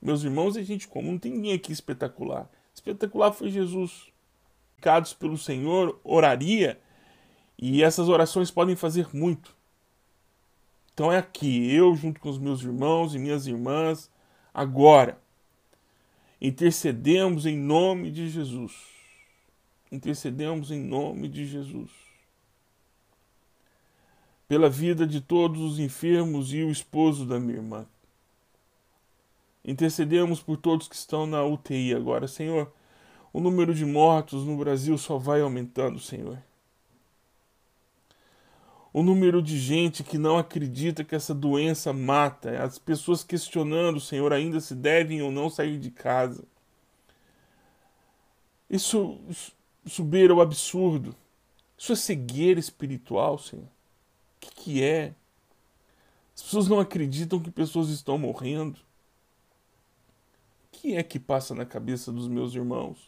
Meus 0.00 0.22
irmãos 0.22 0.56
é 0.56 0.62
gente 0.62 0.86
comum, 0.86 1.12
não 1.12 1.18
tem 1.18 1.32
ninguém 1.32 1.52
aqui 1.52 1.72
espetacular. 1.72 2.48
Espetacular 2.72 3.32
foi 3.32 3.50
Jesus. 3.50 4.08
Pecados 4.76 5.12
pelo 5.12 5.36
Senhor, 5.36 6.00
oraria, 6.04 6.80
e 7.58 7.82
essas 7.82 8.08
orações 8.08 8.50
podem 8.50 8.76
fazer 8.76 9.08
muito. 9.12 9.54
Então 11.00 11.10
é 11.10 11.16
aqui, 11.16 11.74
eu 11.74 11.96
junto 11.96 12.20
com 12.20 12.28
os 12.28 12.36
meus 12.36 12.60
irmãos 12.60 13.14
e 13.14 13.18
minhas 13.18 13.46
irmãs, 13.46 14.10
agora, 14.52 15.18
intercedemos 16.38 17.46
em 17.46 17.56
nome 17.56 18.10
de 18.10 18.28
Jesus. 18.28 18.74
Intercedemos 19.90 20.70
em 20.70 20.78
nome 20.78 21.26
de 21.26 21.46
Jesus. 21.46 21.90
Pela 24.46 24.68
vida 24.68 25.06
de 25.06 25.22
todos 25.22 25.62
os 25.62 25.78
enfermos 25.78 26.52
e 26.52 26.62
o 26.62 26.70
esposo 26.70 27.24
da 27.24 27.40
minha 27.40 27.56
irmã. 27.56 27.86
Intercedemos 29.64 30.42
por 30.42 30.58
todos 30.58 30.86
que 30.86 30.96
estão 30.96 31.24
na 31.24 31.42
UTI 31.42 31.94
agora, 31.94 32.28
Senhor. 32.28 32.70
O 33.32 33.40
número 33.40 33.74
de 33.74 33.86
mortos 33.86 34.44
no 34.44 34.54
Brasil 34.58 34.98
só 34.98 35.16
vai 35.16 35.40
aumentando, 35.40 35.98
Senhor 35.98 36.49
o 38.92 39.02
número 39.02 39.40
de 39.40 39.58
gente 39.58 40.02
que 40.02 40.18
não 40.18 40.36
acredita 40.36 41.04
que 41.04 41.14
essa 41.14 41.34
doença 41.34 41.92
mata, 41.92 42.62
as 42.62 42.78
pessoas 42.78 43.22
questionando, 43.22 44.00
Senhor, 44.00 44.32
ainda 44.32 44.60
se 44.60 44.74
devem 44.74 45.22
ou 45.22 45.30
não 45.30 45.48
sair 45.48 45.78
de 45.78 45.90
casa. 45.90 46.44
Isso, 48.68 49.20
isso 49.84 50.02
o 50.02 50.40
absurdo. 50.40 51.14
Isso 51.78 51.92
é 51.92 51.96
cegueira 51.96 52.60
espiritual, 52.60 53.38
Senhor. 53.38 53.64
O 53.64 53.68
que, 54.40 54.50
que 54.50 54.82
é? 54.82 55.14
As 56.34 56.42
pessoas 56.42 56.68
não 56.68 56.80
acreditam 56.80 57.40
que 57.40 57.50
pessoas 57.50 57.88
estão 57.90 58.18
morrendo. 58.18 58.78
O 60.66 60.78
que 60.80 60.94
é 60.96 61.02
que 61.02 61.18
passa 61.18 61.54
na 61.54 61.64
cabeça 61.64 62.10
dos 62.12 62.28
meus 62.28 62.54
irmãos? 62.54 62.98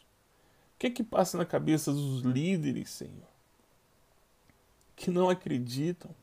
O 0.75 0.79
que 0.79 0.87
é 0.87 0.91
que 0.91 1.03
passa 1.03 1.39
na 1.39 1.45
cabeça 1.45 1.93
dos 1.93 2.23
líderes, 2.23 2.91
Senhor? 2.91 3.32
Que 5.03 5.11
não 5.11 5.29
acreditam, 5.29 6.15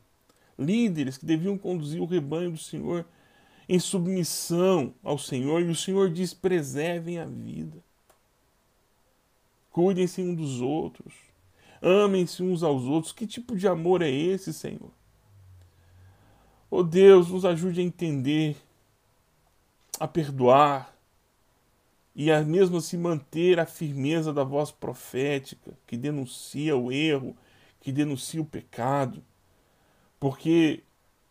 líderes 0.58 1.18
que 1.18 1.26
deviam 1.26 1.58
conduzir 1.58 2.00
o 2.00 2.06
rebanho 2.06 2.52
do 2.52 2.58
Senhor 2.58 3.04
em 3.68 3.78
submissão 3.78 4.94
ao 5.04 5.18
Senhor, 5.18 5.60
e 5.60 5.68
o 5.68 5.74
Senhor 5.76 6.10
diz: 6.10 6.32
preservem 6.32 7.18
a 7.18 7.26
vida, 7.26 7.76
cuidem-se 9.70 10.22
uns 10.22 10.34
dos 10.34 10.60
outros, 10.62 11.12
amem-se 11.82 12.42
uns 12.42 12.62
aos 12.62 12.84
outros. 12.84 13.12
Que 13.12 13.26
tipo 13.26 13.54
de 13.54 13.68
amor 13.68 14.00
é 14.00 14.10
esse, 14.10 14.50
Senhor? 14.50 14.90
Oh 16.70 16.82
Deus, 16.82 17.28
nos 17.28 17.44
ajude 17.44 17.82
a 17.82 17.84
entender, 17.84 18.56
a 19.98 20.08
perdoar 20.08 20.96
e 22.14 22.32
a 22.32 22.42
mesmo 22.42 22.78
assim 22.78 22.96
manter 22.96 23.60
a 23.60 23.66
firmeza 23.66 24.32
da 24.32 24.42
voz 24.42 24.70
profética 24.70 25.76
que 25.86 25.98
denuncia 25.98 26.74
o 26.74 26.90
erro 26.90 27.36
que 27.80 27.90
denuncia 27.90 28.40
o 28.40 28.44
pecado, 28.44 29.22
porque 30.18 30.82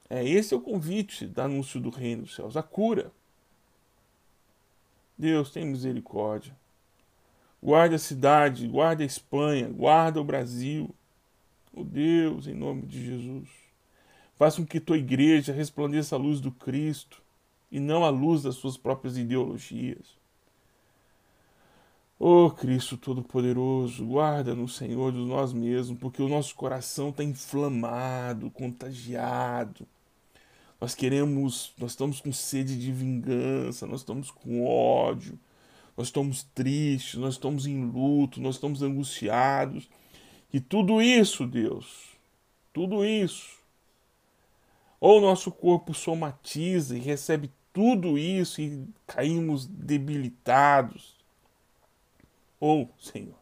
é 0.10 0.28
esse 0.28 0.54
é 0.54 0.58
o 0.58 0.62
convite 0.62 1.28
do 1.28 1.42
anúncio 1.42 1.80
do 1.80 1.90
reino 1.90 2.24
dos 2.24 2.36
céus, 2.36 2.58
a 2.58 2.64
cura. 2.64 3.12
Deus 5.18 5.52
tem 5.52 5.66
misericórdia. 5.66 6.56
Guarda 7.62 7.96
a 7.96 8.00
cidade, 8.00 8.68
guarda 8.68 9.04
a 9.04 9.06
Espanha, 9.06 9.68
guarda 9.68 10.20
o 10.20 10.24
Brasil. 10.24 10.90
Oh 11.74 11.84
Deus, 11.84 12.48
em 12.48 12.54
nome 12.54 12.84
de 12.84 13.06
Jesus. 13.06 13.50
Faça 14.38 14.58
com 14.58 14.66
que 14.66 14.80
tua 14.80 14.98
igreja 14.98 15.52
resplandeça 15.52 16.16
a 16.16 16.20
luz 16.20 16.40
do 16.40 16.52
Cristo 16.52 17.22
e 17.70 17.80
não 17.80 18.06
a 18.06 18.10
luz 18.10 18.44
das 18.44 18.56
suas 18.56 18.78
próprias 18.78 19.18
ideologias. 19.18 20.19
Oh 22.22 22.52
Cristo 22.52 22.98
Todo-Poderoso, 22.98 24.06
guarda-nos, 24.06 24.76
Senhor, 24.76 25.14
de 25.14 25.20
nós 25.20 25.54
mesmos, 25.54 25.98
porque 25.98 26.22
o 26.22 26.28
nosso 26.28 26.54
coração 26.54 27.12
está 27.12 27.24
inflamado, 27.24 28.52
contagiado. 28.52 29.88
Nós 30.82 30.94
queremos, 30.94 31.72
nós 31.78 31.92
estamos 31.92 32.20
com 32.20 32.34
sede 32.34 32.78
de 32.78 32.92
vingança, 32.92 33.88
nós 33.88 34.02
estamos 34.02 34.32
com 34.32 34.66
ódio, 34.66 35.40
nós 35.96 36.08
estamos 36.08 36.44
tristes, 36.54 37.16
nós 37.16 37.36
estamos 37.36 37.66
em 37.66 37.86
luto, 37.86 38.42
nós 38.42 38.56
estamos 38.56 38.82
angustiados. 38.82 39.90
E 40.52 40.60
tudo 40.60 41.02
isso, 41.02 41.48
Deus, 41.48 42.18
tudo 42.74 43.06
isso, 43.06 43.60
ou 45.00 45.20
o 45.20 45.22
nosso 45.22 45.54
corpo 45.54 45.94
somatiza 45.94 46.98
e 46.98 47.00
recebe 47.00 47.50
tudo 47.72 48.18
isso 48.18 48.60
e 48.60 48.86
caímos 49.08 49.66
debilitados 49.66 51.19
ou, 52.60 52.90
Senhor, 53.00 53.40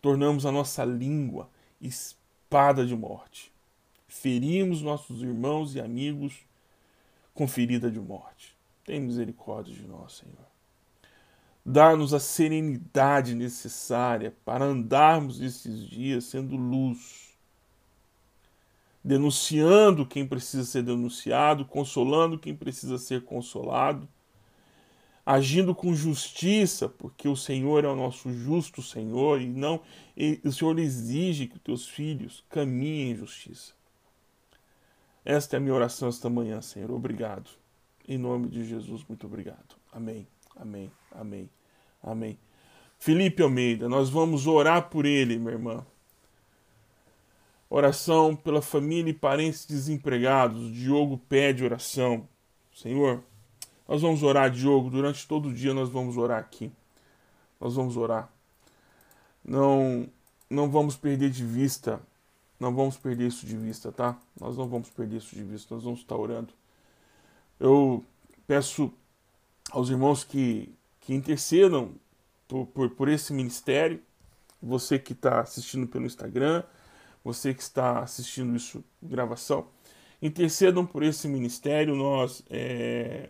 tornamos 0.00 0.44
a 0.44 0.52
nossa 0.52 0.84
língua 0.84 1.48
espada 1.80 2.84
de 2.84 2.96
morte. 2.96 3.52
Ferimos 4.08 4.82
nossos 4.82 5.22
irmãos 5.22 5.74
e 5.74 5.80
amigos 5.80 6.34
com 7.32 7.46
ferida 7.46 7.90
de 7.90 8.00
morte. 8.00 8.54
Tem 8.84 9.00
misericórdia 9.00 9.74
de 9.74 9.86
nós, 9.86 10.14
Senhor. 10.14 10.52
Dá-nos 11.64 12.12
a 12.12 12.18
serenidade 12.18 13.34
necessária 13.34 14.34
para 14.44 14.64
andarmos 14.64 15.40
esses 15.40 15.88
dias 15.88 16.24
sendo 16.24 16.56
luz, 16.56 17.36
denunciando 19.02 20.04
quem 20.04 20.26
precisa 20.26 20.64
ser 20.64 20.82
denunciado, 20.82 21.64
consolando 21.64 22.38
quem 22.38 22.54
precisa 22.54 22.98
ser 22.98 23.22
consolado 23.24 24.08
agindo 25.24 25.74
com 25.74 25.94
justiça, 25.94 26.88
porque 26.88 27.28
o 27.28 27.36
Senhor 27.36 27.84
é 27.84 27.88
o 27.88 27.96
nosso 27.96 28.32
justo 28.32 28.82
Senhor 28.82 29.40
e 29.40 29.48
não 29.48 29.80
e 30.16 30.40
o 30.44 30.52
Senhor 30.52 30.78
exige 30.78 31.46
que 31.46 31.56
os 31.56 31.62
teus 31.62 31.88
filhos 31.88 32.44
caminhem 32.48 33.12
em 33.12 33.16
justiça. 33.16 33.72
Esta 35.24 35.56
é 35.56 35.58
a 35.58 35.60
minha 35.60 35.74
oração 35.74 36.08
esta 36.08 36.28
manhã, 36.28 36.60
Senhor. 36.60 36.90
Obrigado. 36.90 37.48
Em 38.08 38.18
nome 38.18 38.48
de 38.48 38.64
Jesus, 38.64 39.04
muito 39.08 39.26
obrigado. 39.26 39.76
Amém. 39.92 40.26
Amém. 40.56 40.90
Amém. 41.12 41.48
Amém. 42.02 42.38
Felipe 42.98 43.42
Almeida, 43.42 43.88
nós 43.88 44.10
vamos 44.10 44.46
orar 44.46 44.88
por 44.88 45.06
ele, 45.06 45.38
minha 45.38 45.52
irmã. 45.52 45.86
Oração 47.70 48.36
pela 48.36 48.60
família 48.60 49.10
e 49.10 49.14
parentes 49.14 49.64
desempregados. 49.64 50.72
Diogo 50.72 51.16
pede 51.16 51.64
oração. 51.64 52.28
Senhor, 52.74 53.22
nós 53.92 54.00
vamos 54.00 54.22
orar, 54.22 54.50
Diogo, 54.50 54.88
durante 54.88 55.28
todo 55.28 55.50
o 55.50 55.52
dia 55.52 55.74
nós 55.74 55.90
vamos 55.90 56.16
orar 56.16 56.38
aqui. 56.38 56.72
Nós 57.60 57.74
vamos 57.74 57.94
orar. 57.94 58.32
Não 59.44 60.08
não 60.48 60.70
vamos 60.70 60.96
perder 60.96 61.28
de 61.28 61.44
vista, 61.44 62.00
não 62.58 62.74
vamos 62.74 62.96
perder 62.96 63.26
isso 63.26 63.44
de 63.44 63.54
vista, 63.54 63.92
tá? 63.92 64.18
Nós 64.40 64.56
não 64.56 64.66
vamos 64.66 64.88
perder 64.88 65.18
isso 65.18 65.36
de 65.36 65.44
vista, 65.44 65.74
nós 65.74 65.84
vamos 65.84 66.00
estar 66.00 66.16
orando. 66.16 66.54
Eu 67.60 68.02
peço 68.46 68.90
aos 69.70 69.90
irmãos 69.90 70.24
que, 70.24 70.74
que 70.98 71.12
intercedam 71.12 71.92
por, 72.48 72.66
por, 72.68 72.88
por 72.92 73.08
esse 73.10 73.34
ministério, 73.34 74.00
você 74.62 74.98
que 74.98 75.12
está 75.12 75.40
assistindo 75.40 75.86
pelo 75.86 76.06
Instagram, 76.06 76.62
você 77.22 77.52
que 77.52 77.60
está 77.60 77.98
assistindo 77.98 78.56
isso 78.56 78.82
gravação, 79.02 79.66
intercedam 80.22 80.86
por 80.86 81.02
esse 81.02 81.28
ministério. 81.28 81.94
Nós 81.94 82.42
é, 82.48 83.28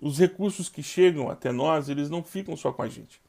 os 0.00 0.18
recursos 0.18 0.68
que 0.68 0.82
chegam 0.82 1.28
até 1.28 1.52
nós, 1.52 1.88
eles 1.88 2.08
não 2.08 2.22
ficam 2.22 2.56
só 2.56 2.72
com 2.72 2.82
a 2.82 2.88
gente. 2.88 3.20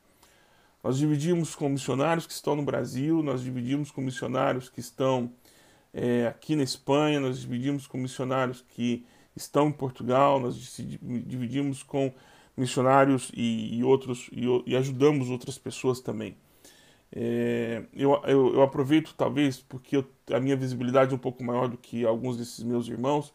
Nós 0.84 0.98
dividimos 0.98 1.54
com 1.54 1.70
missionários 1.70 2.26
que 2.26 2.34
estão 2.34 2.56
no 2.56 2.64
Brasil, 2.64 3.22
nós 3.22 3.44
dividimos 3.44 3.92
com 3.92 4.02
missionários 4.02 4.70
que 4.70 4.80
estão 4.80 5.32
é, 5.94 6.28
aqui 6.28 6.56
na 6.56 6.64
Espanha, 6.64 7.20
nós 7.20 7.40
dividimos 7.40 7.86
com 7.86 7.98
missionários 7.98 8.64
que 8.70 9.06
estão 9.36 9.68
em 9.68 9.72
Portugal, 9.72 10.40
nós 10.40 10.56
dividimos 11.26 11.84
com 11.84 12.12
missionários 12.56 13.32
e, 13.36 13.78
e 13.78 13.84
outros 13.84 14.30
e, 14.32 14.46
e, 14.66 14.76
ajudamos 14.76 15.30
outras 15.30 15.58
pessoas 15.58 16.00
também. 16.00 16.36
É, 17.14 17.84
eu, 17.94 18.14
eu, 18.26 18.54
eu, 18.56 18.62
aproveito 18.62 19.14
talvez 19.16 19.60
porque 19.60 19.98
eu, 19.98 20.06
a 20.32 20.40
minha 20.40 20.56
visibilidade 20.56 21.12
é 21.12 21.16
um 21.16 21.20
pouco 21.20 21.44
maior 21.44 21.68
do 21.68 21.78
que 21.78 22.06
alguns 22.06 22.38
desses 22.38 22.64
meus 22.64 22.88
irmãos, 22.88 23.34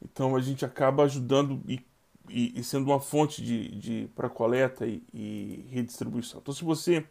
então 0.00 0.36
a 0.36 0.40
gente 0.40 0.64
acaba 0.64 1.02
ajudando 1.02 1.60
e, 1.68 1.80
e 2.28 2.62
sendo 2.64 2.86
uma 2.90 3.00
fonte 3.00 3.42
de, 3.42 3.68
de 3.76 4.08
para 4.14 4.28
coleta 4.28 4.86
e, 4.86 5.64
redistribuição. 5.70 6.40
Então 6.40 6.54
se 6.54 6.64
você 6.64 7.04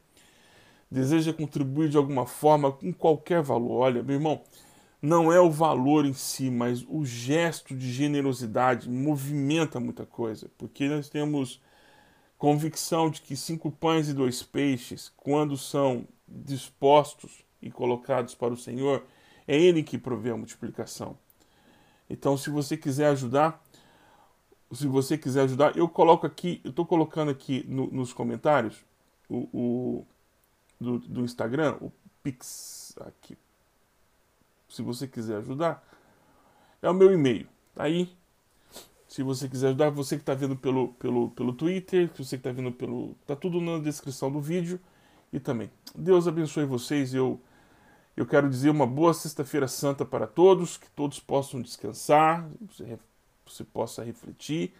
deseja 0.90 1.34
contribuir 1.34 1.90
de 1.90 1.98
alguma 1.98 2.26
forma 2.26 2.72
com 2.72 2.94
qualquer 2.94 3.42
valor, 3.42 3.80
olha, 3.80 4.04
meu 4.04 4.16
irmão, 4.16 4.42
não 5.02 5.32
é 5.32 5.40
o 5.40 5.52
valor 5.52 6.06
em 6.06 6.14
si, 6.14 6.50
mas 6.50 6.86
o 6.88 7.04
gesto 7.06 7.76
de 7.76 7.92
generosidade 7.92 8.90
movimenta 8.90 9.80
muita 9.80 10.06
coisa, 10.06 10.50
porque 10.58 10.88
nós 10.88 11.10
temos 11.10 11.62
convicção 12.38 13.10
de 13.10 13.22
que 13.22 13.36
cinco 13.36 13.72
pães 13.72 14.08
e 14.08 14.14
dois 14.14 14.44
peixes, 14.44 15.12
quando 15.18 15.58
são 15.58 16.08
dispostos 16.28 17.44
e 17.62 17.70
colocados 17.70 18.34
para 18.36 18.54
o 18.54 18.58
Senhor, 18.58 19.04
é 19.48 19.60
Ele 19.60 19.84
que 19.84 19.98
provê 19.98 20.30
a 20.30 20.38
multiplicação. 20.38 21.18
Então, 22.10 22.38
se 22.38 22.50
você 22.50 22.78
quiser 22.78 23.08
ajudar, 23.08 23.62
se 24.74 24.88
você 24.88 25.18
quiser 25.18 25.42
ajudar, 25.44 25.78
eu 25.78 25.88
coloco 25.88 26.26
aqui, 26.26 26.62
eu 26.64 26.70
estou 26.70 26.86
colocando 26.86 27.32
aqui 27.32 27.66
no, 27.68 27.88
nos 27.88 28.14
comentários 28.14 28.84
o, 29.30 29.48
o 29.54 30.06
do, 30.80 31.00
do 31.00 31.22
Instagram, 31.22 31.78
o 31.82 31.92
Pix 32.22 32.96
aqui, 33.02 33.38
se 34.70 34.82
você 34.82 35.08
quiser 35.08 35.38
ajudar, 35.38 35.84
é 36.82 36.90
o 36.90 36.94
meu 36.94 37.14
e-mail. 37.14 37.48
Tá 37.76 37.84
aí, 37.84 38.16
se 39.08 39.22
você 39.22 39.48
quiser 39.48 39.68
ajudar, 39.68 39.92
você 39.92 40.16
que 40.16 40.24
está 40.24 40.34
vendo 40.34 40.56
pelo, 40.56 40.90
pelo, 40.94 41.30
pelo 41.30 41.54
Twitter, 41.54 42.10
você 42.18 42.36
que 42.36 42.48
está 42.48 42.52
vendo 42.52 42.72
pelo. 42.72 43.16
Tá 43.28 43.36
tudo 43.36 43.62
na 43.62 43.78
descrição 43.78 44.32
do 44.32 44.42
vídeo. 44.42 44.80
E 45.32 45.40
também. 45.40 45.70
Deus 45.96 46.28
abençoe 46.28 46.66
vocês. 46.66 47.14
Eu, 47.14 47.40
eu 48.18 48.26
quero 48.26 48.50
dizer 48.50 48.72
uma 48.72 48.88
boa 48.88 49.14
Sexta-feira 49.14 49.68
Santa 49.68 50.04
para 50.04 50.26
todos, 50.26 50.78
que 50.78 50.90
todos 50.92 51.20
possam 51.20 51.62
descansar, 51.62 52.50
você, 53.46 53.64
possa 53.64 54.04
refletir. 54.04 54.74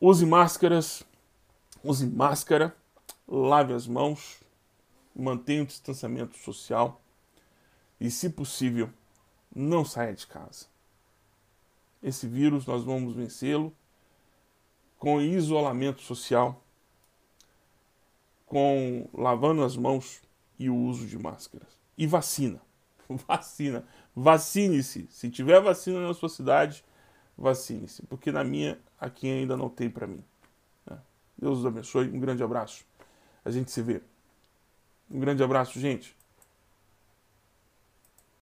Use 0.00 0.24
máscaras, 0.24 1.02
use 1.82 2.06
máscara, 2.06 2.74
lave 3.28 3.72
as 3.72 3.86
mãos, 3.86 4.40
mantenha 5.14 5.62
o 5.62 5.66
distanciamento 5.66 6.38
social 6.38 7.00
e, 8.00 8.10
se 8.10 8.30
possível, 8.30 8.90
não 9.54 9.84
saia 9.84 10.14
de 10.14 10.26
casa. 10.26 10.66
Esse 12.02 12.26
vírus 12.26 12.64
nós 12.66 12.82
vamos 12.82 13.14
vencê-lo 13.14 13.74
com 14.98 15.20
isolamento 15.20 16.02
social, 16.02 16.62
com 18.46 19.08
lavando 19.12 19.62
as 19.62 19.76
mãos 19.76 20.20
e 20.58 20.68
o 20.68 20.76
uso 20.76 21.06
de 21.06 21.18
máscaras. 21.18 21.68
E 21.96 22.06
vacina. 22.06 22.60
Vacina. 23.26 23.84
Vacine-se. 24.14 25.08
Se 25.10 25.28
tiver 25.28 25.60
vacina 25.60 26.06
na 26.06 26.14
sua 26.14 26.28
cidade, 26.28 26.84
vacine-se. 27.40 28.04
Porque 28.06 28.30
na 28.30 28.44
minha, 28.44 28.78
aqui 29.00 29.28
ainda 29.28 29.56
não 29.56 29.68
tem 29.68 29.88
para 29.88 30.06
mim. 30.06 30.22
Né? 30.88 30.98
Deus 31.38 31.60
os 31.60 31.66
abençoe. 31.66 32.08
Um 32.08 32.20
grande 32.20 32.42
abraço. 32.42 32.84
A 33.44 33.50
gente 33.50 33.70
se 33.70 33.80
vê. 33.80 34.02
Um 35.10 35.18
grande 35.18 35.42
abraço, 35.42 35.80
gente. 35.80 36.14